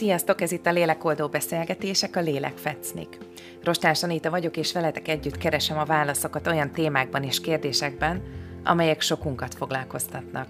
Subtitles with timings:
[0.00, 3.18] Sziasztok, ez itt a Lélekoldó Beszélgetések, a Lélek Fecnik.
[3.64, 8.22] Rostás Anita vagyok, és veletek együtt keresem a válaszokat olyan témákban és kérdésekben,
[8.64, 10.46] amelyek sokunkat foglalkoztatnak.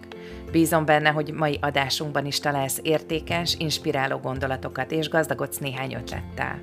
[0.52, 6.60] Bízom benne, hogy mai adásunkban is találsz értékes, inspiráló gondolatokat, és gazdagodsz néhány ötlettel.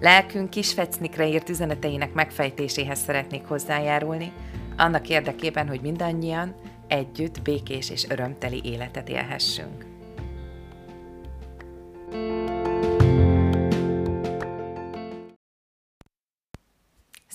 [0.00, 4.32] Lelkünk kis fecnikre írt üzeneteinek megfejtéséhez szeretnék hozzájárulni,
[4.76, 6.54] annak érdekében, hogy mindannyian
[6.88, 9.87] együtt békés és örömteli életet élhessünk.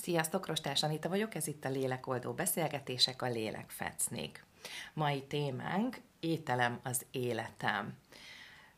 [0.04, 4.44] Sziasztok, Rostás Anita vagyok, ez itt a Lélekoldó Beszélgetések, a Lélek Fecnék.
[4.92, 7.98] Mai témánk ételem az életem.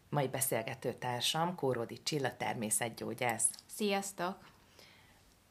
[0.08, 3.48] Mai beszélgető társam Kóródi Csilla természetgyógyász.
[3.66, 4.38] Sziasztok!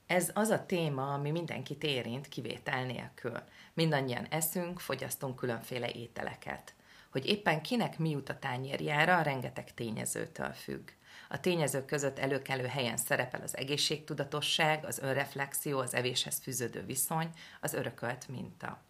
[0.07, 3.43] Ez az a téma, ami mindenkit érint, kivétel nélkül.
[3.73, 6.73] Mindannyian eszünk, fogyasztunk különféle ételeket.
[7.11, 10.89] Hogy éppen kinek mi jut a tányérjára, rengeteg tényezőtől függ.
[11.29, 17.29] A tényezők között előkelő helyen szerepel az egészségtudatosság, az önreflexió, az evéshez fűződő viszony,
[17.61, 18.83] az örökölt minta.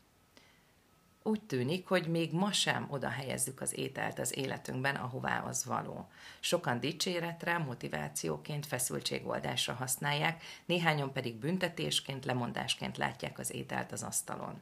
[1.23, 6.09] Úgy tűnik, hogy még ma sem oda helyezzük az ételt az életünkben, ahová az való.
[6.39, 14.61] Sokan dicséretre, motivációként, feszültségoldásra használják, néhányan pedig büntetésként, lemondásként látják az ételt az asztalon.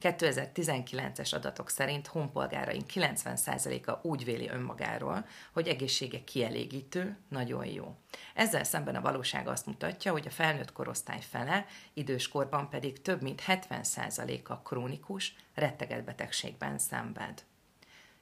[0.00, 7.96] 2019-es adatok szerint honpolgáraink 90%-a úgy véli önmagáról, hogy egészsége kielégítő, nagyon jó.
[8.34, 13.42] Ezzel szemben a valóság azt mutatja, hogy a felnőtt korosztály fele, időskorban pedig több mint
[13.46, 17.42] 70%-a krónikus, retteget betegségben szenved.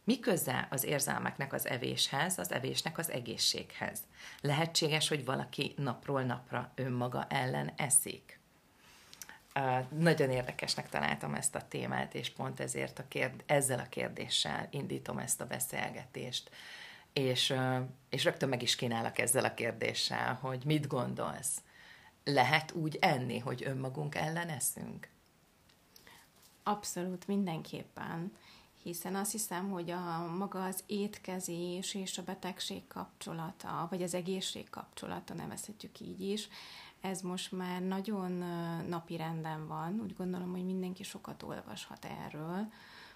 [0.04, 4.00] Mi köze az érzelmeknek az evéshez, az evésnek az egészséghez?
[4.41, 8.41] Lehetséges, hogy valaki napról napra önmaga ellen eszik?
[9.98, 15.18] Nagyon érdekesnek találtam ezt a témát, és pont ezért a kérd, ezzel a kérdéssel indítom
[15.18, 16.50] ezt a beszélgetést.
[17.12, 17.54] És,
[18.08, 21.62] és rögtön meg is kínálok ezzel a kérdéssel, hogy mit gondolsz?
[22.25, 25.08] Lehet úgy enni, hogy önmagunk ellen eszünk?
[26.62, 28.32] Abszolút, mindenképpen.
[28.82, 34.70] Hiszen azt hiszem, hogy a maga az étkezés és a betegség kapcsolata, vagy az egészség
[34.70, 36.48] kapcsolata, nevezhetjük így is,
[37.06, 38.33] ez most már nagyon
[38.89, 40.00] napi renden van.
[40.00, 42.72] Úgy gondolom, hogy mindenki sokat olvashat erről,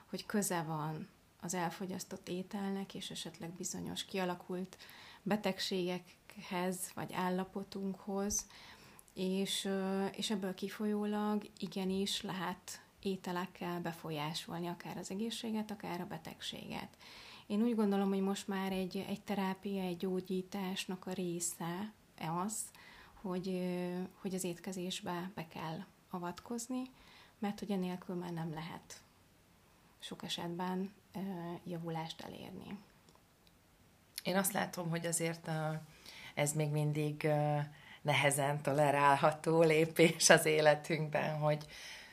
[0.06, 1.08] hogy köze van
[1.40, 4.76] az elfogyasztott ételnek, és esetleg bizonyos kialakult
[5.22, 8.46] betegségekhez, vagy állapotunkhoz,
[9.14, 9.68] és,
[10.16, 16.96] és ebből kifolyólag igenis lehet ételekkel befolyásolni akár az egészséget, akár a betegséget.
[17.46, 21.92] Én úgy gondolom, hogy most már egy, egy terápia, egy gyógyításnak a része
[22.44, 22.54] az,
[23.22, 23.62] hogy,
[24.20, 26.82] hogy az étkezésbe be kell avatkozni,
[27.38, 29.02] mert hogy enélkül már nem lehet
[29.98, 30.92] sok esetben
[31.64, 32.78] javulást elérni.
[34.22, 35.50] Én azt látom, hogy azért
[36.34, 37.28] ez még mindig
[38.02, 41.64] nehezen tolerálható lépés az életünkben, hogy,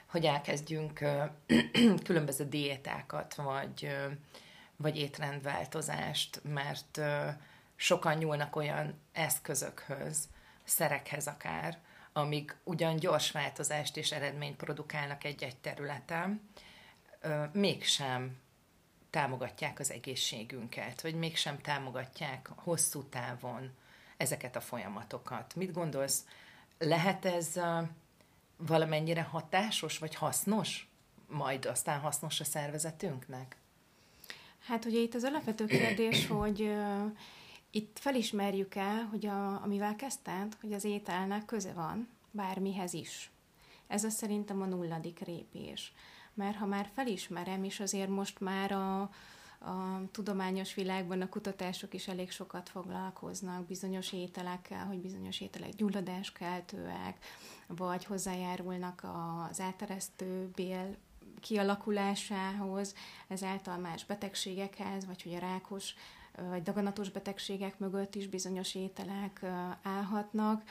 [0.06, 1.00] hogy elkezdjünk
[2.06, 3.96] különböző diétákat, vagy,
[4.76, 7.02] vagy étrendváltozást, mert
[7.76, 10.28] sokan nyúlnak olyan eszközökhöz,
[10.68, 11.78] szerekhez akár,
[12.14, 16.50] amik ugyan gyors változást és eredményt produkálnak egy-egy területen,
[17.52, 18.38] mégsem
[19.10, 23.72] támogatják az egészségünket, vagy mégsem támogatják hosszú távon
[24.18, 25.56] ezeket a folyamatokat.
[25.56, 26.26] Mit gondolsz,
[26.78, 27.60] lehet ez
[28.58, 30.88] valamennyire hatásos, vagy hasznos,
[31.28, 33.56] majd aztán hasznos a szervezetünknek?
[34.60, 36.72] Hát ugye itt az alapvető kérdés, hogy
[37.78, 43.32] itt felismerjük el, hogy a, amivel kezdted, hogy az ételnek köze van bármihez is.
[43.88, 45.94] Ez az szerintem a nulladik répés.
[46.34, 49.02] Mert ha már felismerem, és azért most már a,
[49.60, 57.18] a tudományos világban a kutatások is elég sokat foglalkoznak bizonyos ételekkel, hogy bizonyos ételek gyulladáskeltőek,
[57.68, 59.06] vagy hozzájárulnak
[59.50, 60.96] az áteresztő bél
[61.40, 62.96] kialakulásához,
[63.28, 65.94] ezáltal más betegségekhez, vagy hogy a rákos
[66.50, 69.44] vagy daganatos betegségek mögött is bizonyos ételek
[69.82, 70.64] állhatnak.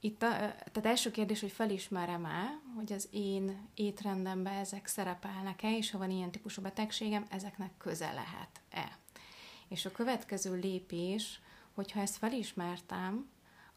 [0.00, 5.90] Itt a, tehát első kérdés, hogy felismerem el, hogy az én étrendemben ezek szerepelnek-e, és
[5.90, 8.98] ha van ilyen típusú betegségem, ezeknek köze lehet-e.
[9.68, 11.40] És a következő lépés,
[11.74, 13.28] hogyha ezt felismertem,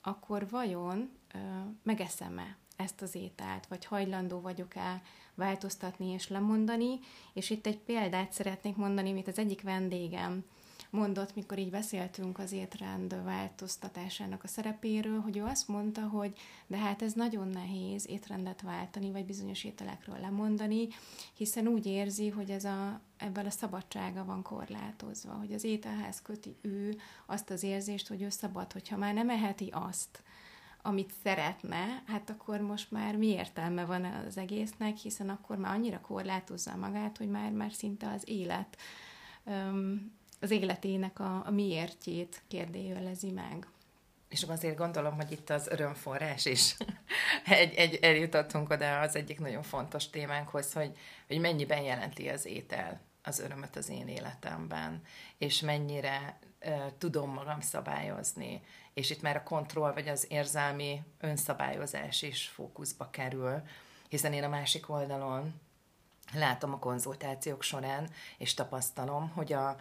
[0.02, 1.38] akkor vajon ö,
[1.84, 5.02] megeszem-e ezt az ételt, vagy hajlandó vagyok-e
[5.36, 7.00] változtatni és lemondani,
[7.34, 10.46] és itt egy példát szeretnék mondani, amit az egyik vendégem
[10.92, 16.78] mondott, mikor így beszéltünk az étrend változtatásának a szerepéről, hogy ő azt mondta, hogy de
[16.78, 20.88] hát ez nagyon nehéz étrendet váltani, vagy bizonyos ételekről lemondani,
[21.34, 26.56] hiszen úgy érzi, hogy ez a, ebből a szabadsága van korlátozva, hogy az ételhez köti
[26.62, 30.24] ő azt az érzést, hogy ő szabad, hogyha már nem eheti azt,
[30.84, 36.02] amit szeretne, hát akkor most már mi értelme van az egésznek, hiszen akkor már annyira
[36.02, 38.78] korlátozza magát, hogy már, már szinte az élet,
[40.42, 43.68] az életének a, a miértjét kérdőjelezi meg.
[44.30, 46.76] És azért gondolom, hogy itt az örömforrás is
[47.46, 50.98] egy, egy, eljutottunk oda az egyik nagyon fontos témánkhoz, hogy,
[51.28, 55.02] hogy mennyiben jelenti az étel az örömöt az én életemben,
[55.38, 58.62] és mennyire uh, tudom magam szabályozni,
[58.94, 63.62] és itt már a kontroll vagy az érzelmi önszabályozás is fókuszba kerül,
[64.10, 65.54] hiszen én a másik oldalon
[66.34, 69.76] látom a konzultációk során, és tapasztalom, hogy, a,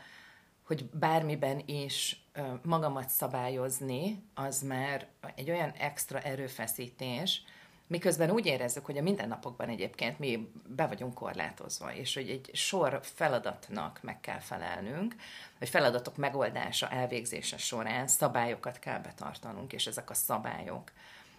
[0.70, 2.24] hogy bármiben is
[2.62, 7.42] magamat szabályozni, az már egy olyan extra erőfeszítés,
[7.86, 13.00] Miközben úgy érezzük, hogy a mindennapokban egyébként mi be vagyunk korlátozva, és hogy egy sor
[13.02, 15.14] feladatnak meg kell felelnünk,
[15.58, 20.92] vagy feladatok megoldása, elvégzése során szabályokat kell betartanunk, és ezek a szabályok,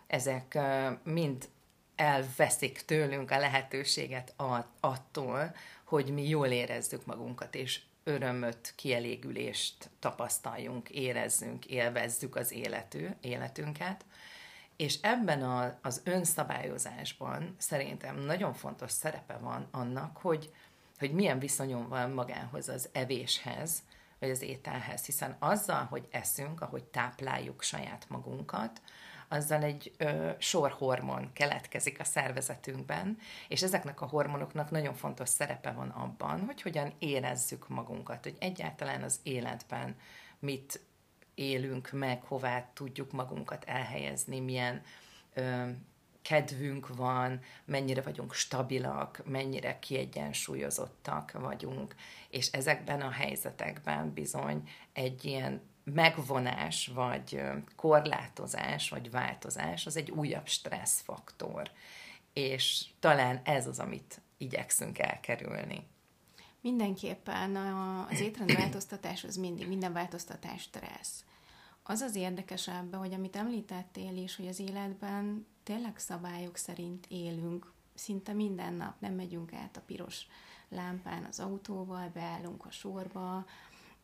[0.07, 0.57] ezek
[1.03, 1.49] mind
[1.95, 4.33] elveszik tőlünk a lehetőséget
[4.79, 14.05] attól, hogy mi jól érezzük magunkat, és örömöt, kielégülést tapasztaljunk, érezzünk, élvezzük az életű, életünket,
[14.75, 20.53] és ebben a, az önszabályozásban szerintem nagyon fontos szerepe van annak, hogy,
[20.99, 23.83] hogy milyen viszonyom van magához az evéshez,
[24.19, 28.81] vagy az ételhez, hiszen azzal, hogy eszünk, ahogy tápláljuk saját magunkat,
[29.31, 33.17] azzal egy ö, sor hormon keletkezik a szervezetünkben,
[33.47, 39.03] és ezeknek a hormonoknak nagyon fontos szerepe van abban, hogy hogyan érezzük magunkat, hogy egyáltalán
[39.03, 39.95] az életben
[40.39, 40.79] mit
[41.35, 44.81] élünk meg, hová tudjuk magunkat elhelyezni, milyen
[45.33, 45.69] ö,
[46.21, 51.95] kedvünk van, mennyire vagyunk stabilak, mennyire kiegyensúlyozottak vagyunk,
[52.29, 55.61] és ezekben a helyzetekben bizony egy ilyen
[55.93, 57.41] megvonás, vagy
[57.75, 61.71] korlátozás, vagy változás, az egy újabb stresszfaktor.
[62.33, 65.87] És talán ez az, amit igyekszünk elkerülni.
[66.61, 67.55] Mindenképpen
[68.11, 71.23] az étrendváltoztatás az mindig, minden változtatás stressz.
[71.83, 77.71] Az az érdekes ebben, hogy amit említettél is, hogy az életben tényleg szabályok szerint élünk,
[77.93, 80.27] szinte minden nap nem megyünk át a piros
[80.69, 83.45] lámpán az autóval, beállunk a sorba,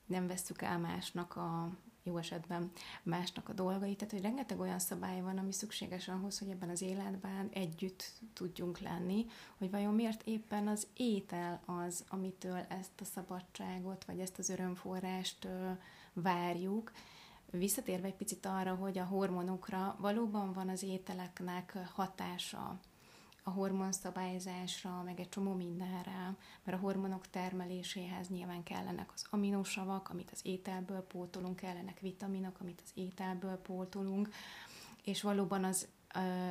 [0.07, 1.69] nem vesszük el másnak a
[2.03, 2.71] jó esetben
[3.03, 3.97] másnak a dolgait.
[3.97, 8.79] Tehát, hogy rengeteg olyan szabály van, ami szükséges ahhoz, hogy ebben az életben együtt tudjunk
[8.79, 9.25] lenni,
[9.57, 15.47] hogy vajon miért éppen az étel az, amitől ezt a szabadságot, vagy ezt az örömforrást
[16.13, 16.91] várjuk,
[17.51, 22.79] Visszatérve egy picit arra, hogy a hormonokra valóban van az ételeknek hatása,
[23.47, 30.31] a hormonszabályzásra, meg egy csomó mindenre, mert a hormonok termeléséhez nyilván kellenek az aminosavak, amit
[30.31, 34.29] az ételből pótolunk, kellenek vitaminok, amit az ételből pótolunk,
[35.03, 35.87] és valóban az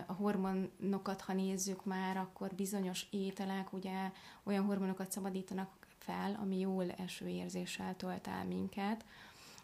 [0.06, 4.10] a hormonokat, ha nézzük már, akkor bizonyos ételek ugye
[4.42, 9.04] olyan hormonokat szabadítanak fel, ami jól eső érzéssel tölt el minket,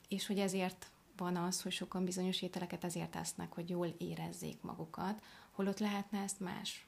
[0.09, 5.23] és hogy ezért van az, hogy sokan bizonyos ételeket ezért tesznek, hogy jól érezzék magukat,
[5.51, 6.87] holott lehetne ezt más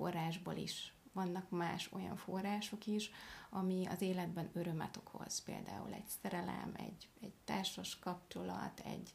[0.00, 0.94] forrásból is.
[1.12, 3.10] Vannak más olyan források is,
[3.50, 5.42] ami az életben örömet okoz.
[5.42, 9.12] Például egy szerelem, egy, egy társas kapcsolat, egy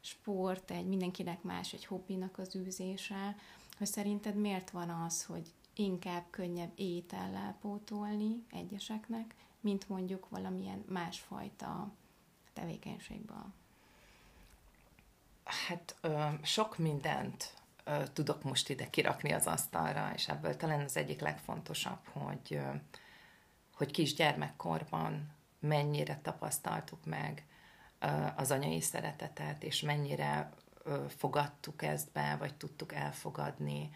[0.00, 3.36] sport, egy mindenkinek más, egy hobbinak az űzése,
[3.78, 11.92] hogy szerinted miért van az, hogy inkább könnyebb étellel pótolni egyeseknek, mint mondjuk valamilyen másfajta
[12.52, 13.52] tevékenységből?
[15.44, 17.57] Hát ö, sok mindent
[17.88, 22.74] ö, tudok most ide kirakni az asztalra, és ebből talán az egyik legfontosabb, hogy, ö,
[23.74, 27.44] hogy kisgyermekkorban mennyire tapasztaltuk meg
[27.98, 30.50] ö, az anyai szeretetet, és mennyire
[30.82, 33.90] ö, fogadtuk ezt be, vagy tudtuk elfogadni,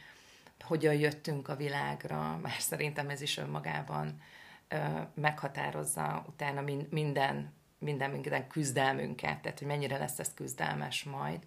[0.60, 4.20] hogyan jöttünk a világra, mert szerintem ez is önmagában
[4.68, 11.46] ö, meghatározza utána minden minden, minden küzdelmünket, tehát hogy mennyire lesz ez küzdelmes majd,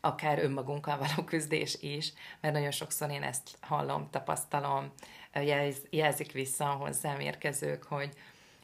[0.00, 4.92] akár önmagunkkal való küzdés is, mert nagyon sokszor én ezt hallom, tapasztalom,
[5.34, 8.10] jelz, jelzik vissza hozzám érkezők, hogy,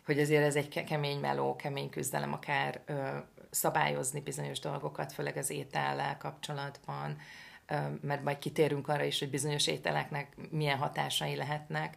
[0.04, 3.16] hogy azért ez egy kemény meló, kemény küzdelem, akár ö,
[3.50, 7.16] szabályozni bizonyos dolgokat, főleg az étellel kapcsolatban,
[7.66, 11.96] ö, mert majd kitérünk arra is, hogy bizonyos ételeknek milyen hatásai lehetnek,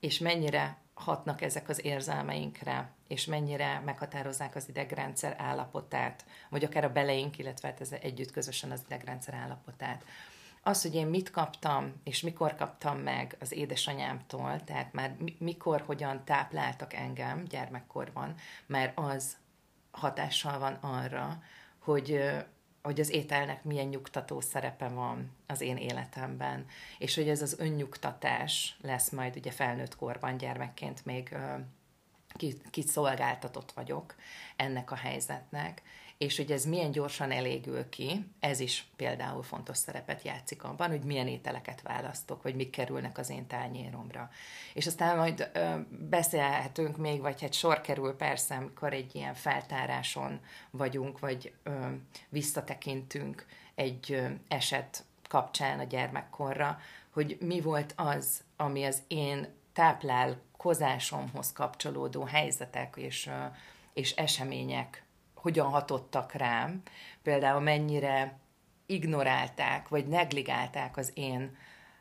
[0.00, 6.92] és mennyire hatnak ezek az érzelmeinkre, és mennyire meghatározzák az idegrendszer állapotát, vagy akár a
[6.92, 10.04] beleink, illetve hát ez együtt közösen az idegrendszer állapotát.
[10.62, 16.24] Az, hogy én mit kaptam, és mikor kaptam meg az édesanyámtól, tehát már mikor, hogyan
[16.24, 18.34] tápláltak engem gyermekkorban,
[18.66, 19.36] mert az
[19.90, 21.42] hatással van arra,
[21.78, 22.34] hogy
[22.88, 26.66] hogy az ételnek milyen nyugtató szerepe van az én életemben,
[26.98, 31.36] és hogy ez az önnyugtatás lesz majd ugye felnőtt korban, gyermekként még
[32.70, 34.14] kiszolgáltatott vagyok
[34.56, 35.82] ennek a helyzetnek,
[36.18, 41.02] és hogy ez milyen gyorsan elégül ki, ez is például fontos szerepet játszik abban, hogy
[41.02, 44.30] milyen ételeket választok, vagy mik kerülnek az én tányéromra.
[44.74, 50.40] És aztán majd ö, beszélhetünk még, vagy hát sor kerül persze, amikor egy ilyen feltáráson
[50.70, 51.86] vagyunk, vagy ö,
[52.28, 56.78] visszatekintünk egy ö, eset kapcsán a gyermekkorra,
[57.10, 63.30] hogy mi volt az, ami az én táplálkozásomhoz kapcsolódó helyzetek és,
[63.92, 65.02] és események
[65.48, 66.82] hogyan hatottak rám,
[67.22, 68.38] például mennyire
[68.86, 71.56] ignorálták, vagy negligálták az én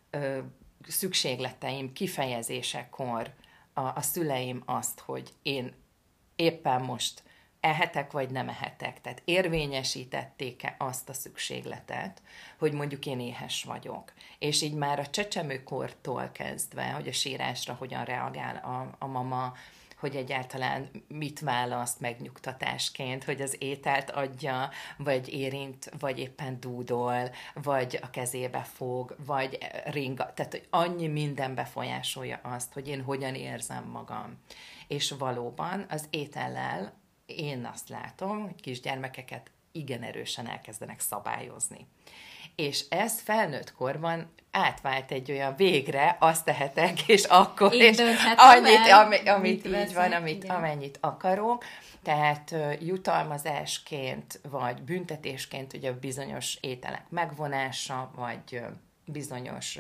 [0.10, 0.39] ö,
[0.88, 3.34] szükségleteim kifejezésekor
[3.74, 5.74] a, a szüleim azt, hogy én
[6.36, 7.24] éppen most
[7.60, 9.01] ehetek, vagy nem ehetek.
[9.01, 12.22] Tehát érvényesítették-e azt a szükségletet,
[12.58, 14.13] hogy mondjuk én éhes vagyok.
[14.39, 19.54] És így már a csecsemőkortól kezdve, hogy a sírásra hogyan reagál a, a mama,
[20.00, 28.00] hogy egyáltalán mit választ megnyugtatásként, hogy az ételt adja, vagy érint, vagy éppen dúdol, vagy
[28.01, 30.34] a kezébe fog, vagy ringa.
[30.34, 34.38] Tehát, hogy annyi minden befolyásolja azt, hogy én hogyan érzem magam.
[34.88, 36.94] És valóban az étellel
[37.25, 41.88] én azt látom, hogy kisgyermekeket igen erősen elkezdenek szabályozni.
[42.62, 47.98] És ez felnőtt korban átvált egy olyan végre, azt tehetek, és akkor, Én és
[48.36, 50.56] annyit, el, ami, amit így veszek, van, amit, igen.
[50.56, 51.64] amennyit akarok.
[52.04, 58.62] Tehát jutalmazásként, vagy büntetésként ugye bizonyos ételek megvonása, vagy
[59.06, 59.78] bizonyos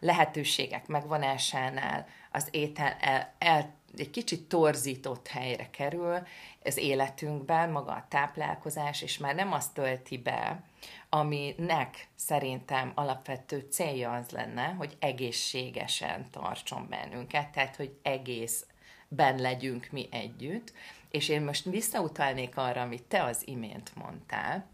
[0.00, 6.18] lehetőségek megvonásánál az étel el, el egy kicsit torzított helyre kerül
[6.64, 10.62] az életünkben, maga a táplálkozás, és már nem azt tölti be,
[11.08, 20.08] aminek szerintem alapvető célja az lenne, hogy egészségesen tartson bennünket, tehát hogy egészben legyünk mi
[20.10, 20.72] együtt,
[21.10, 24.66] és én most visszautalnék arra, amit te az imént mondtál,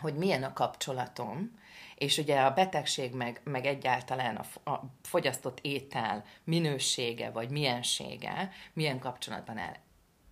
[0.00, 1.57] hogy milyen a kapcsolatom,
[1.98, 8.98] és ugye a betegség meg, meg egyáltalán a, a fogyasztott étel minősége vagy miensége milyen
[8.98, 9.76] kapcsolatban áll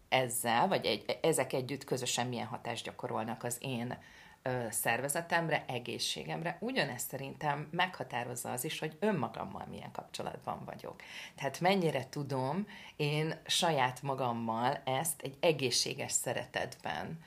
[0.09, 3.99] ezzel, vagy egy, ezek együtt közösen milyen hatást gyakorolnak az én
[4.43, 6.57] ö, szervezetemre, egészségemre.
[6.61, 11.03] Ugyanezt szerintem meghatározza az is, hogy önmagammal milyen kapcsolatban vagyok.
[11.35, 17.19] Tehát mennyire tudom én saját magammal ezt egy egészséges szeretetben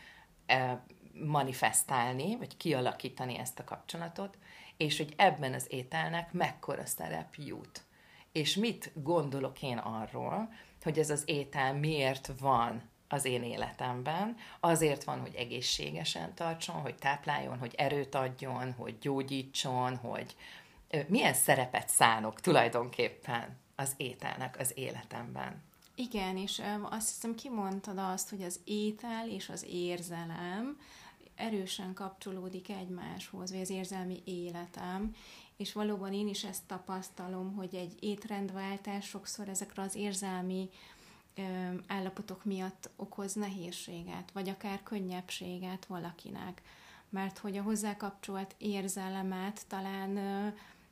[1.25, 4.37] manifestálni, vagy kialakítani ezt a kapcsolatot,
[4.77, 7.81] és hogy ebben az ételnek mekkora szerep jut.
[8.31, 14.35] És mit gondolok én arról, hogy ez az étel miért van az én életemben.
[14.59, 20.35] Azért van, hogy egészségesen tartson, hogy tápláljon, hogy erőt adjon, hogy gyógyítson, hogy
[21.07, 25.63] milyen szerepet szánok tulajdonképpen az ételnek az életemben.
[25.95, 30.79] Igen, és azt hiszem kimondtad azt, hogy az étel és az érzelem
[31.39, 35.15] erősen kapcsolódik egymáshoz, vagy az érzelmi életem,
[35.57, 40.69] és valóban én is ezt tapasztalom, hogy egy étrendváltás sokszor ezekre az érzelmi
[41.87, 46.61] állapotok miatt okoz nehézséget, vagy akár könnyebbséget valakinek.
[47.09, 50.09] Mert hogy a hozzá kapcsolt érzelemet talán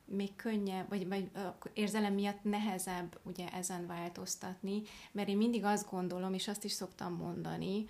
[0.04, 1.30] még könnyebb, vagy, vagy
[1.72, 7.14] érzelem miatt nehezebb ugye ezen változtatni, mert én mindig azt gondolom, és azt is szoktam
[7.14, 7.84] mondani,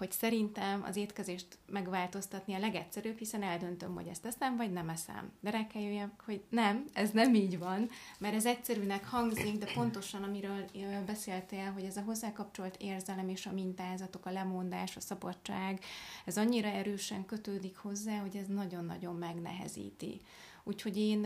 [0.00, 5.32] hogy szerintem az étkezést megváltoztatni a legegyszerűbb, hiszen eldöntöm, hogy ezt eszem, vagy nem eszem.
[5.40, 7.88] De rá kell jöjjek, hogy nem, ez nem így van,
[8.18, 10.64] mert ez egyszerűnek hangzik, de pontosan amiről
[11.06, 15.80] beszéltél, hogy ez a hozzákapcsolt érzelem és a mintázatok, a lemondás, a szabadság,
[16.24, 20.20] ez annyira erősen kötődik hozzá, hogy ez nagyon-nagyon megnehezíti.
[20.64, 21.24] Úgyhogy én,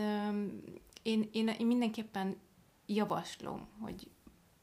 [1.03, 2.37] én, én, én mindenképpen
[2.85, 4.09] javaslom, hogy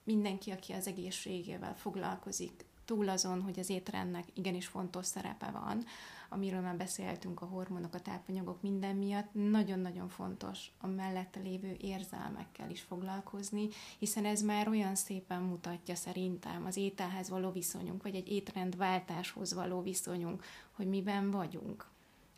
[0.05, 5.85] mindenki, aki az egészségével foglalkozik, túl azon, hogy az étrendnek igenis fontos szerepe van,
[6.29, 12.71] amiről már beszéltünk, a hormonok, a tápanyagok, minden miatt, nagyon-nagyon fontos a mellette lévő érzelmekkel
[12.71, 13.69] is foglalkozni,
[13.99, 19.83] hiszen ez már olyan szépen mutatja szerintem az ételhez való viszonyunk, vagy egy étrendváltáshoz való
[19.83, 21.87] viszonyunk, hogy miben vagyunk.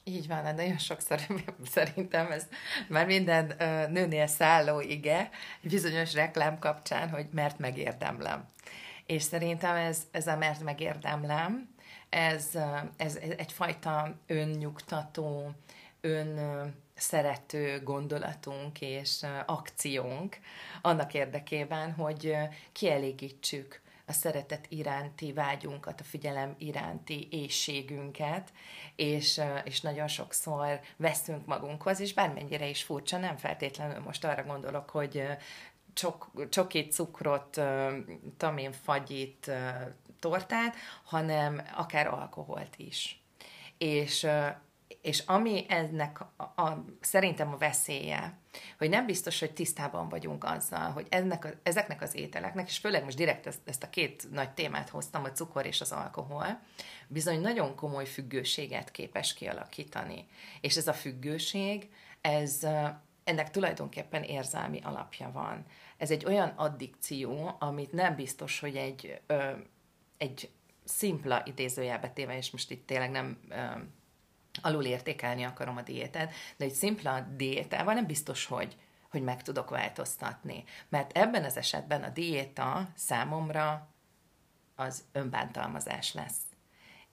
[0.05, 1.21] Így van, de nagyon sokszor
[1.65, 2.47] szerintem ez
[2.89, 3.47] már minden
[3.91, 5.31] nőnél szálló ige,
[5.63, 8.53] bizonyos reklám kapcsán, hogy mert megérdemlem.
[9.07, 11.75] És szerintem ez, ez a mert megérdemlem,
[12.09, 12.51] ez,
[12.97, 15.51] ez, ez egyfajta önnyugtató,
[16.01, 16.39] ön
[16.95, 20.39] szerető gondolatunk és akciónk
[20.83, 22.37] annak érdekében, hogy
[22.73, 28.53] kielégítsük a szeretet iránti vágyunkat, a figyelem iránti éjségünket,
[28.97, 34.91] és, és nagyon sokszor veszünk magunkhoz, és bármennyire is furcsa, nem feltétlenül most arra gondolok,
[34.91, 35.23] hogy
[35.95, 37.61] csok, csoki cukrot,
[38.37, 39.51] tamén fagyit,
[40.19, 43.23] tortát, hanem akár alkoholt is.
[43.79, 44.27] És,
[45.03, 48.39] és ami ennek a, a, szerintem a veszélye,
[48.79, 53.05] hogy nem biztos, hogy tisztában vagyunk azzal, hogy ennek a, ezeknek az ételeknek, és főleg
[53.05, 56.61] most direkt ezt, ezt a két nagy témát hoztam, a cukor és az alkohol,
[57.09, 60.27] bizony nagyon komoly függőséget képes kialakítani.
[60.61, 62.67] És ez a függőség, ez
[63.25, 65.64] ennek tulajdonképpen érzelmi alapja van.
[65.97, 69.50] Ez egy olyan addikció, amit nem biztos, hogy egy, ö,
[70.19, 70.50] egy
[70.85, 73.62] szimpla idézőjelbe téve, és most itt tényleg nem ö,
[74.62, 78.76] alul értékelni akarom a diétát, de egy szimpla diétával nem biztos, hogy,
[79.11, 80.64] hogy meg tudok változtatni.
[80.88, 83.88] Mert ebben az esetben a diéta számomra
[84.75, 86.40] az önbántalmazás lesz.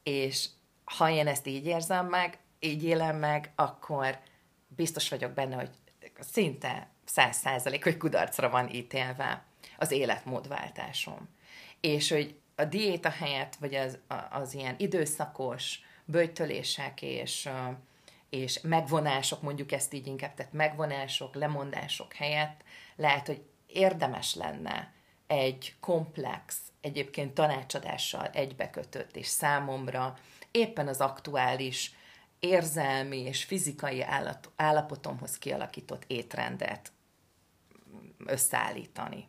[0.04, 0.48] És
[0.84, 4.20] ha én ezt így érzem meg, így élem meg, akkor
[4.68, 5.70] biztos vagyok benne, hogy
[6.24, 9.44] szinte száz százalék, hogy kudarcra van ítélve
[9.78, 11.30] az életmódváltásom.
[11.80, 13.98] És hogy a diéta helyett, vagy az,
[14.32, 17.50] az ilyen időszakos bőjtölések és,
[18.30, 22.64] és megvonások, mondjuk ezt így inkább, tehát megvonások, lemondások helyett
[22.96, 24.92] lehet, hogy érdemes lenne
[25.28, 30.18] egy komplex, egyébként tanácsadással egybekötött, és számomra
[30.52, 31.94] éppen az aktuális
[32.42, 34.06] érzelmi és fizikai
[34.56, 36.92] állapotomhoz kialakított étrendet
[38.26, 39.28] összeállítani.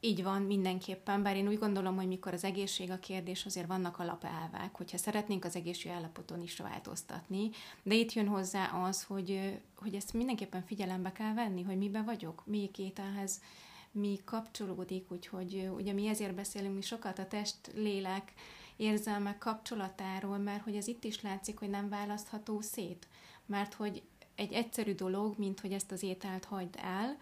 [0.00, 3.98] Így van, mindenképpen, bár én úgy gondolom, hogy mikor az egészség a kérdés, azért vannak
[3.98, 7.50] alapelvek, hogyha szeretnénk az egészség állapoton is változtatni,
[7.82, 12.42] de itt jön hozzá az, hogy, hogy ezt mindenképpen figyelembe kell venni, hogy miben vagyok,
[12.46, 13.40] mi ételhez
[13.90, 18.32] mi kapcsolódik, úgyhogy ugye mi ezért beszélünk mi sokat a test, lélek,
[18.76, 23.08] érzelmek kapcsolatáról, mert hogy ez itt is látszik, hogy nem választható szét,
[23.46, 24.02] mert hogy
[24.34, 27.16] egy egyszerű dolog, mint hogy ezt az ételt hagyd el,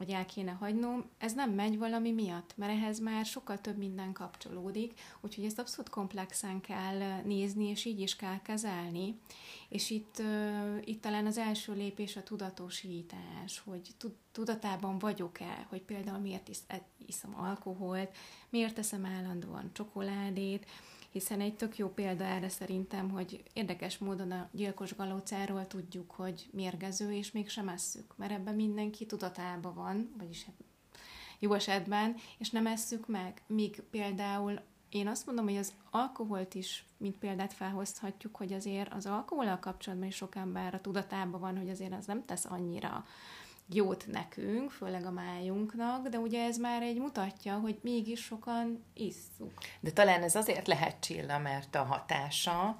[0.00, 4.12] vagy el kéne hagynom, ez nem megy valami miatt, mert ehhez már sokkal több minden
[4.12, 9.20] kapcsolódik, úgyhogy ezt abszolút komplexen kell nézni, és így is kell kezelni.
[9.68, 10.22] És itt,
[10.84, 13.94] itt talán az első lépés a tudatosítás, hogy
[14.32, 18.16] tudatában vagyok-e, hogy például miért is, e, iszom alkoholt,
[18.48, 20.66] miért teszem állandóan csokoládét,
[21.10, 26.48] hiszen egy tök jó példa erre szerintem, hogy érdekes módon a gyilkos galócáról tudjuk, hogy
[26.52, 30.54] mérgező, és mégsem esszük, mert ebben mindenki tudatában van, vagyis hát
[31.38, 36.84] jó esetben, és nem esszük meg, míg például én azt mondom, hogy az alkoholt is,
[36.96, 41.68] mint példát felhozhatjuk, hogy azért az alkohollal kapcsolatban is sok ember a tudatában van, hogy
[41.68, 43.04] azért az nem tesz annyira
[43.74, 49.52] jót nekünk, főleg a májunknak, de ugye ez már egy mutatja, hogy mégis sokan isszuk.
[49.80, 52.78] De talán ez azért lehet csilla, mert a hatása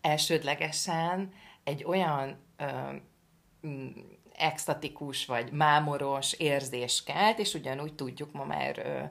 [0.00, 1.32] elsődlegesen
[1.64, 2.94] egy olyan ö,
[4.32, 9.02] extatikus vagy mámoros érzés kelt, és ugyanúgy tudjuk, ma már ö,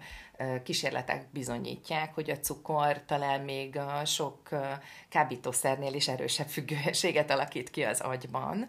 [0.43, 4.61] ö, kísérletek bizonyítják, hogy a cukor talán még sok ö,
[5.09, 8.67] kábítószernél is erősebb függőséget alakít ki az agyban,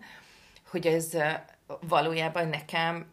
[0.75, 1.11] hogy ez
[1.89, 3.07] valójában nekem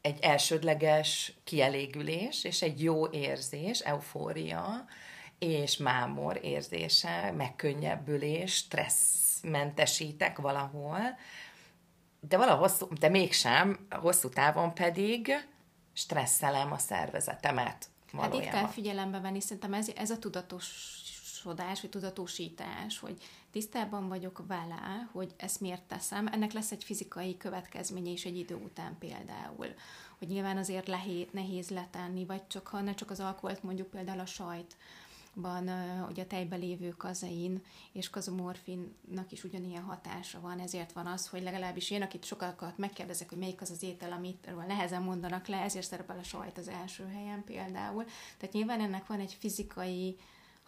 [0.00, 4.84] egy elsődleges kielégülés, és egy jó érzés, eufória,
[5.38, 11.00] és mámor érzése, megkönnyebbülés, stresszmentesítek valahol,
[12.20, 15.48] de valahol de mégsem, hosszú távon pedig
[15.92, 17.86] stresszelem a szervezetemet.
[18.12, 18.40] Valójában.
[18.40, 21.00] Hát itt kell figyelembe venni, szerintem ez, ez a tudatos
[21.42, 27.36] tudatosodás, vagy tudatosítás, hogy tisztában vagyok vele, hogy ezt miért teszem, ennek lesz egy fizikai
[27.36, 29.66] következménye is egy idő után például.
[30.18, 34.20] Hogy nyilván azért lehé, nehéz letenni, vagy csak ha ne csak az alkoholt, mondjuk például
[34.20, 34.76] a sajt,
[35.34, 35.70] van,
[36.04, 41.42] hogy a tejben lévő kazein és kazomorfinnak is ugyanilyen hatása van, ezért van az, hogy
[41.42, 45.86] legalábbis én, akit sokakat megkérdezek, hogy melyik az az étel, amit nehezen mondanak le, ezért
[45.86, 48.04] szerepel a sajt az első helyen például.
[48.38, 50.16] Tehát nyilván ennek van egy fizikai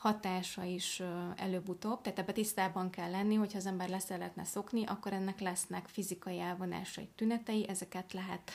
[0.04, 1.02] hatása is
[1.36, 6.38] előbb-utóbb, tehát ebbe tisztában kell lenni, hogyha az ember leszeretne szokni, akkor ennek lesznek fizikai
[6.40, 8.50] elvonásai, tünetei, ezeket lehet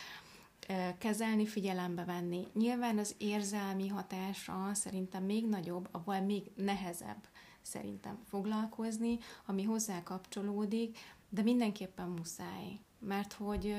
[0.97, 2.47] kezelni, figyelembe venni.
[2.53, 7.27] Nyilván az érzelmi hatása szerintem még nagyobb, avval még nehezebb
[7.61, 10.97] szerintem foglalkozni, ami hozzá kapcsolódik,
[11.29, 13.75] de mindenképpen muszáj, mert hogy,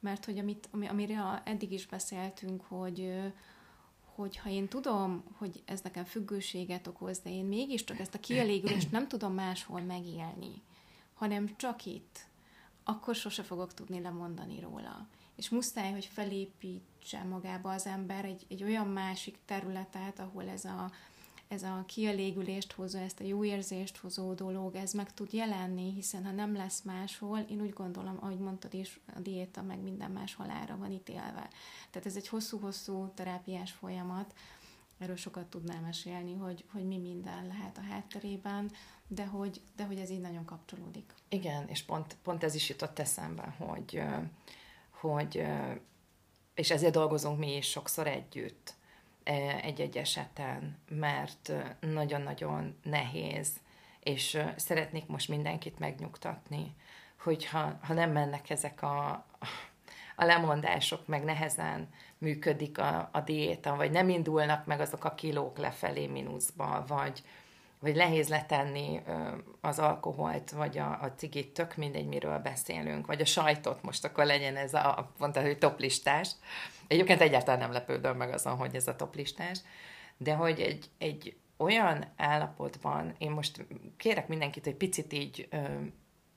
[0.00, 3.12] mert hogy amit, amire eddig is beszéltünk, hogy,
[4.14, 8.90] hogy ha én tudom, hogy ez nekem függőséget okoz, de én mégiscsak ezt a kielégülést
[8.90, 10.62] nem tudom máshol megélni,
[11.14, 12.18] hanem csak itt,
[12.84, 15.08] akkor sose fogok tudni lemondani róla.
[15.36, 20.90] És muszáj, hogy felépítse magába az ember egy, egy olyan másik területet, ahol ez a,
[21.52, 26.24] ez a kielégülést hozó, ezt a jó érzést hozó dolog, ez meg tud jelenni, hiszen
[26.24, 30.34] ha nem lesz máshol, én úgy gondolom, ahogy mondtad is, a diéta meg minden más
[30.34, 31.48] halára van ítélve.
[31.90, 34.34] Tehát ez egy hosszú-hosszú terápiás folyamat,
[34.98, 38.70] erről sokat tudnám mesélni, hogy, hogy mi minden lehet a hátterében,
[39.06, 41.14] de hogy, de hogy ez így nagyon kapcsolódik.
[41.28, 44.02] Igen, és pont, pont ez is jutott eszembe, hogy,
[44.90, 45.44] hogy
[46.54, 48.74] és ezért dolgozunk mi is sokszor együtt
[49.62, 53.60] egy-egy eseten, mert nagyon-nagyon nehéz,
[54.02, 56.74] és szeretnék most mindenkit megnyugtatni,
[57.22, 59.10] hogy ha, ha nem mennek ezek a,
[60.16, 65.58] a lemondások, meg nehezen működik a, a diéta, vagy nem indulnak meg azok a kilók
[65.58, 67.22] lefelé mínuszba, vagy,
[67.82, 69.02] vagy nehéz letenni
[69.60, 74.24] az alkoholt, vagy a, a cigit, tök mindegy, miről beszélünk, vagy a sajtot, most akkor
[74.24, 76.30] legyen ez a, mondta, hogy toplistás.
[76.86, 79.58] Egyébként egyáltalán nem lepődöm meg azon, hogy ez a toplistás,
[80.16, 83.66] de hogy egy, egy olyan állapotban, én most
[83.96, 85.58] kérek mindenkit, hogy picit így ö,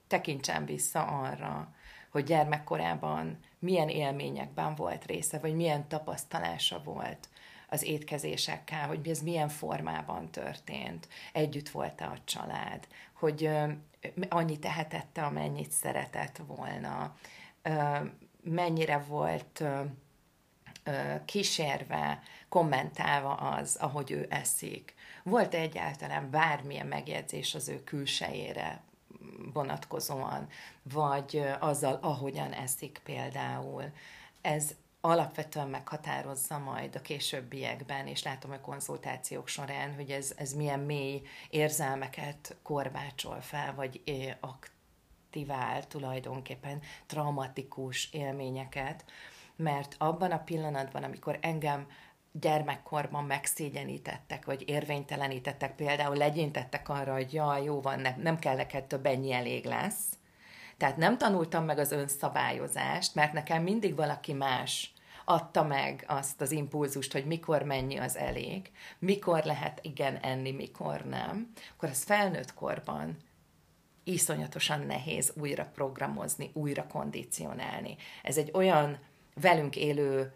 [0.08, 1.73] tekintsen vissza arra,
[2.12, 7.29] hogy gyermekkorában milyen élményekben volt része, vagy milyen tapasztalása volt
[7.75, 13.49] az étkezésekkel, hogy ez milyen formában történt, együtt volt-e a család, hogy
[14.29, 17.15] annyit tehetette, amennyit szeretett volna,
[18.43, 19.63] mennyire volt
[21.25, 24.93] kísérve, kommentálva az, ahogy ő eszik.
[25.23, 28.81] Volt -e egyáltalán bármilyen megjegyzés az ő külsejére
[29.53, 30.47] vonatkozóan,
[30.93, 33.83] vagy azzal, ahogyan eszik például.
[34.41, 40.79] Ez alapvetően meghatározza majd a későbbiekben, és látom a konzultációk során, hogy ez, ez milyen
[40.79, 44.01] mély érzelmeket korbácsol fel, vagy
[44.39, 49.05] aktivál tulajdonképpen traumatikus élményeket,
[49.55, 51.87] mert abban a pillanatban, amikor engem
[52.31, 58.83] gyermekkorban megszégyenítettek, vagy érvénytelenítettek, például legyintettek arra, hogy jaj, jó van, nem, nem kell neked
[58.83, 60.17] több, ennyi elég lesz.
[60.77, 64.93] Tehát nem tanultam meg az önszabályozást, mert nekem mindig valaki más
[65.25, 71.01] adta meg azt az impulzust, hogy mikor mennyi az elég, mikor lehet igen enni, mikor
[71.05, 73.17] nem, akkor az felnőtt korban
[74.03, 77.95] iszonyatosan nehéz újra programozni, újra kondicionálni.
[78.23, 78.99] Ez egy olyan
[79.33, 80.33] velünk élő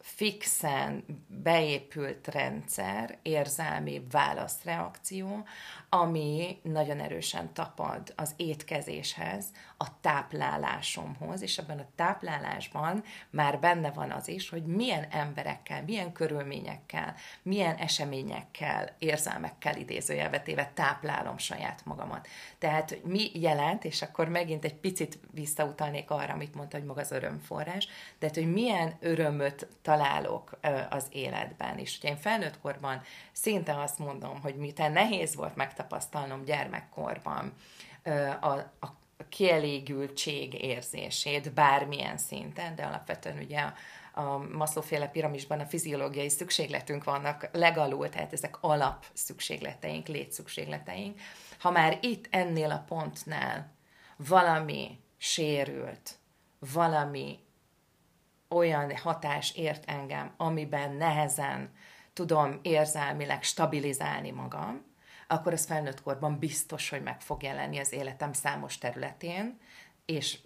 [0.00, 1.04] fixen
[1.42, 5.44] beépült rendszer, érzelmi válaszreakció,
[5.88, 9.44] ami nagyon erősen tapad az étkezéshez,
[9.78, 16.12] a táplálásomhoz, és ebben a táplálásban már benne van az is, hogy milyen emberekkel, milyen
[16.12, 22.28] körülményekkel, milyen eseményekkel, érzelmekkel idézőjelvetéve táplálom saját magamat.
[22.58, 27.10] Tehát mi jelent, és akkor megint egy picit visszautalnék arra, amit mondta, hogy maga az
[27.10, 30.58] örömforrás, de hogy milyen örömöt találok
[30.90, 31.78] az életben.
[31.78, 37.52] És hogy én felnőtt korban szinte azt mondom, hogy miután nehéz volt megtapasztalnom gyermekkorban
[38.40, 38.96] a, a
[39.28, 43.74] kielégültség érzését bármilyen szinten, de alapvetően ugye a,
[44.20, 51.20] a Maslow-féle piramisban a fiziológiai szükségletünk vannak legalul, tehát ezek alap szükségleteink, létszükségleteink.
[51.58, 53.72] Ha már itt ennél a pontnál
[54.16, 56.14] valami sérült,
[56.72, 57.38] valami
[58.48, 61.72] olyan hatás ért engem, amiben nehezen
[62.12, 64.94] tudom érzelmileg stabilizálni magam,
[65.26, 69.58] akkor az felnőtt korban biztos, hogy meg fog jelenni az életem számos területén,
[70.04, 70.38] és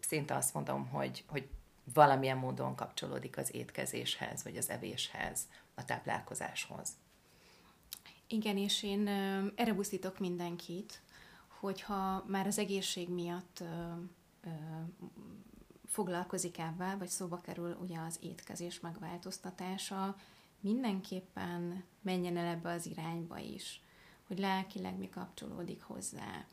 [0.00, 1.48] szinte azt mondom, hogy, hogy
[1.94, 6.90] valamilyen módon kapcsolódik az étkezéshez, vagy az evéshez, a táplálkozáshoz.
[8.26, 9.08] Igen, és én
[9.54, 11.00] erre buszítok mindenkit,
[11.60, 13.62] hogyha már az egészség miatt
[15.86, 20.16] foglalkozik ebben, vagy szóba kerül ugye az étkezés megváltoztatása,
[20.60, 23.80] mindenképpen menjen el ebbe az irányba is
[24.26, 26.44] hogy lelkileg mi kapcsolódik hozzá.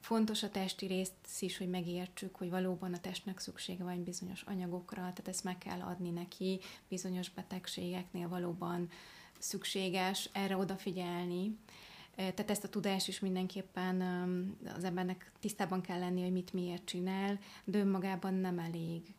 [0.00, 5.00] Fontos a testi részt is, hogy megértsük, hogy valóban a testnek szüksége van bizonyos anyagokra,
[5.00, 8.90] tehát ezt meg kell adni neki, bizonyos betegségeknél valóban
[9.38, 11.58] szükséges erre odafigyelni.
[12.14, 14.00] Tehát ezt a tudást is mindenképpen
[14.76, 19.14] az embernek tisztában kell lenni, hogy mit miért csinál, de önmagában nem elég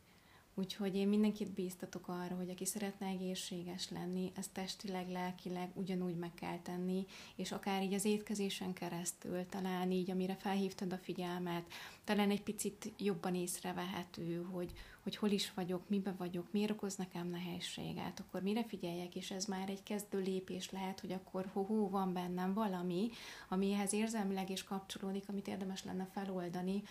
[0.56, 6.34] Úgyhogy én mindenkit bíztatok arra, hogy aki szeretne egészséges lenni, ezt testileg, lelkileg ugyanúgy meg
[6.34, 11.64] kell tenni, és akár így az étkezésen keresztül, talán így, amire felhívtad a figyelmet,
[12.04, 14.72] talán egy picit jobban észrevehető, hogy,
[15.04, 19.46] hogy hol is vagyok, mibe vagyok, miért okoz nekem nehézséget, akkor mire figyeljek, és ez
[19.46, 23.10] már egy kezdő lépés lehet, hogy akkor hó, hó van bennem valami,
[23.50, 26.84] amihez érzelmileg is kapcsolódik, amit érdemes lenne feloldani,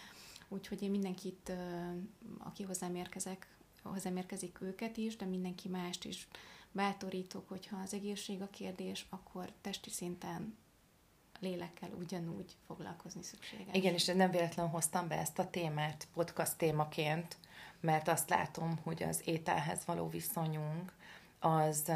[0.52, 1.52] Úgyhogy én mindenkit,
[2.38, 6.28] aki hozzám érkezek, hozzám érkezik őket is, de mindenki mást is
[6.72, 10.56] bátorítok, hogyha az egészség a kérdés, akkor testi szinten
[11.40, 13.74] lélekkel ugyanúgy foglalkozni szükséges.
[13.74, 17.36] Igen, és nem véletlenül hoztam be ezt a témát podcast témaként,
[17.80, 20.92] mert azt látom, hogy az ételhez való viszonyunk
[21.38, 21.92] az,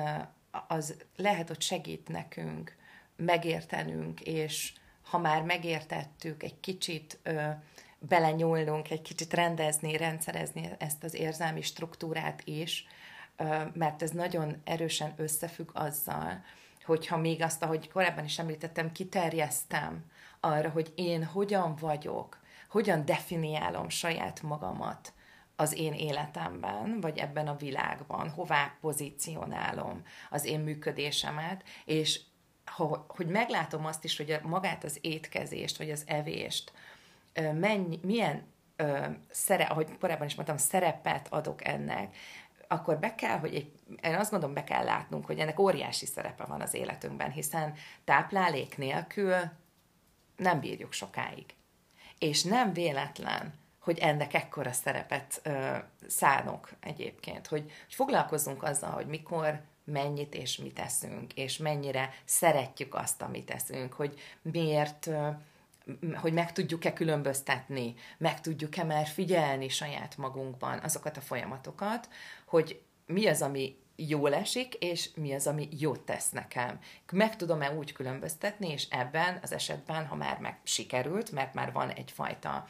[0.69, 2.77] az lehet, hogy segít nekünk
[3.17, 7.19] megértenünk, és ha már megértettük, egy kicsit
[7.99, 12.87] belenyúlnunk, egy kicsit rendezni, rendszerezni ezt az érzelmi struktúrát is,
[13.73, 16.45] mert ez nagyon erősen összefügg azzal,
[16.85, 20.05] hogyha még azt, ahogy korábban is említettem, kiterjesztem
[20.41, 25.13] arra, hogy én hogyan vagyok, hogyan definiálom saját magamat
[25.57, 32.21] az én életemben, vagy ebben a világban, hová pozícionálom az én működésemet, és
[33.07, 36.73] hogy meglátom azt is, hogy magát az étkezést, vagy az evést,
[37.43, 38.47] mennyi, milyen
[38.77, 42.17] ö, szere, ahogy korábban is mondtam, szerepet adok ennek,
[42.69, 43.73] akkor be kell, hogy egy,
[44.03, 48.77] én azt gondolom, be kell látnunk, hogy ennek óriási szerepe van az életünkben, hiszen táplálék
[48.77, 49.35] nélkül
[50.37, 51.45] nem bírjuk sokáig.
[52.19, 59.07] És nem véletlen, hogy ennek ekkora szerepet ö, szánok egyébként, hogy, hogy foglalkozzunk azzal, hogy
[59.07, 65.29] mikor, mennyit és mit eszünk, és mennyire szeretjük azt, amit eszünk, hogy miért ö,
[66.15, 72.09] hogy meg tudjuk-e különböztetni, meg tudjuk-e már figyelni saját magunkban azokat a folyamatokat,
[72.47, 76.79] hogy mi az, ami jól esik, és mi az, ami jót tesz nekem.
[77.13, 81.91] Meg tudom-e úgy különböztetni, és ebben az esetben, ha már meg sikerült, mert már van
[81.91, 82.67] egyfajta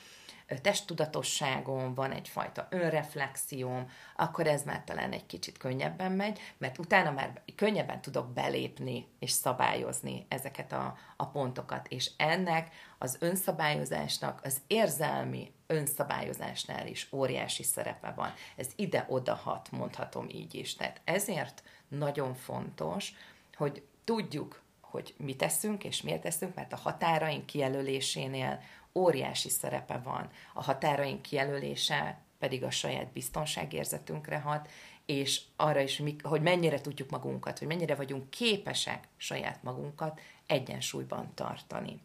[0.63, 7.43] testtudatosságom, van egyfajta önreflexióm, akkor ez már talán egy kicsit könnyebben megy, mert utána már
[7.57, 15.53] könnyebben tudok belépni és szabályozni ezeket a, a pontokat, és ennek az önszabályozásnak az érzelmi
[15.67, 18.33] önszabályozásnál is óriási szerepe van.
[18.57, 20.75] Ez ide-oda hat, mondhatom így is.
[20.75, 23.13] Tehát ezért nagyon fontos,
[23.57, 28.61] hogy tudjuk, hogy mit teszünk és miért teszünk, mert a határaink kijelölésénél
[28.97, 30.29] óriási szerepe van.
[30.55, 34.69] A határaink kijelölése pedig a saját biztonságérzetünkre hat,
[35.07, 42.01] és arra is, hogy mennyire tudjuk magunkat, hogy mennyire vagyunk képesek saját magunkat egyensúlyban tartani.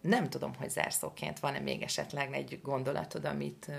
[0.00, 3.70] Nem tudom, hogy zárszóként van-e még esetleg egy gondolatod, amit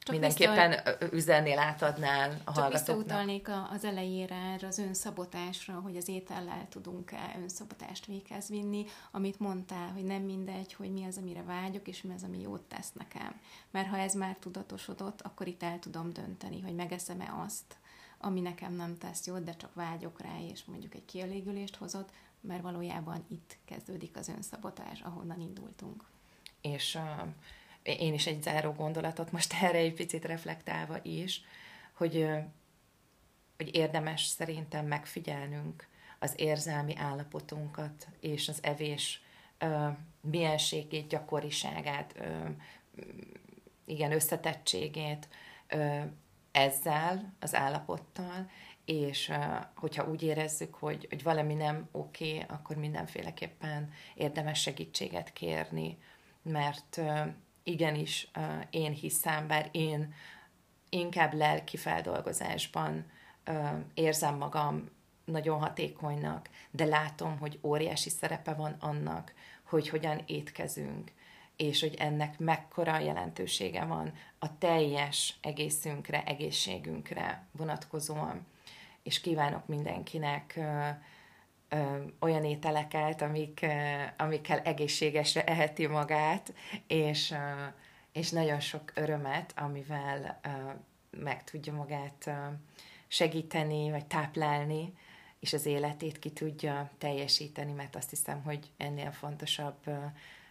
[0.00, 6.08] csak mindenképpen vissza, üzennél, átadnál a Csak visszautalnék az elejére erre az önszabotásra, hogy az
[6.08, 11.88] étellel tudunk-e önszabotást véghez vinni, amit mondtál, hogy nem mindegy, hogy mi az, amire vágyok,
[11.88, 13.40] és mi az, ami jót tesz nekem.
[13.70, 17.76] Mert ha ez már tudatosodott, akkor itt el tudom dönteni, hogy megeszem-e azt,
[18.18, 22.62] ami nekem nem tesz jót, de csak vágyok rá, és mondjuk egy kielégülést hozott, mert
[22.62, 26.04] valójában itt kezdődik az önszabotás, ahonnan indultunk.
[26.60, 27.28] És uh,
[27.82, 31.42] én is egy záró gondolatot most erre egy picit reflektálva is,
[31.92, 32.28] hogy,
[33.56, 35.88] hogy érdemes szerintem megfigyelnünk
[36.18, 39.22] az érzelmi állapotunkat és az evés
[40.20, 42.14] mienségét, gyakoriságát,
[43.84, 45.28] igen, összetettségét
[46.50, 48.50] ezzel az állapottal,
[48.84, 49.32] és
[49.74, 55.98] hogyha úgy érezzük, hogy, hogy valami nem oké, okay, akkor mindenféleképpen érdemes segítséget kérni,
[56.42, 57.00] mert
[57.62, 58.30] igenis
[58.70, 60.14] én hiszem, bár én
[60.88, 63.04] inkább lelki feldolgozásban
[63.94, 64.88] érzem magam
[65.24, 71.12] nagyon hatékonynak, de látom, hogy óriási szerepe van annak, hogy hogyan étkezünk,
[71.56, 78.46] és hogy ennek mekkora jelentősége van a teljes egészünkre, egészségünkre vonatkozóan.
[79.02, 80.60] És kívánok mindenkinek
[82.20, 83.66] olyan ételeket, amik,
[84.16, 86.54] amikkel egészségesre eheti magát,
[86.86, 87.34] és,
[88.12, 90.40] és nagyon sok örömet, amivel
[91.10, 92.30] meg tudja magát
[93.08, 94.94] segíteni, vagy táplálni,
[95.40, 99.90] és az életét ki tudja teljesíteni, mert azt hiszem, hogy ennél fontosabb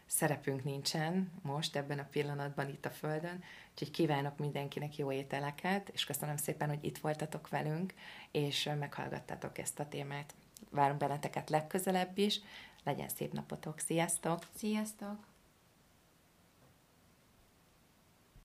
[0.06, 6.06] szerepünk nincsen most ebben a pillanatban itt a Földön, úgyhogy kívánok mindenkinek jó ételeket, és
[6.06, 7.94] köszönöm szépen, hogy itt voltatok velünk,
[8.32, 10.34] és meghallgattatok ezt a témát
[10.70, 12.40] várunk benneteket legközelebb is.
[12.84, 14.40] Legyen szép napotok, sziasztok!
[14.56, 15.29] Sziasztok!